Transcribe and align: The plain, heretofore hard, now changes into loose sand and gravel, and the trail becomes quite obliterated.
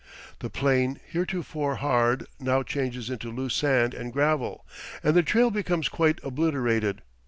The 0.39 0.49
plain, 0.49 0.99
heretofore 1.09 1.75
hard, 1.75 2.25
now 2.39 2.63
changes 2.63 3.11
into 3.11 3.29
loose 3.29 3.53
sand 3.53 3.93
and 3.93 4.11
gravel, 4.11 4.65
and 5.03 5.15
the 5.15 5.21
trail 5.21 5.51
becomes 5.51 5.89
quite 5.89 6.19
obliterated. 6.23 7.03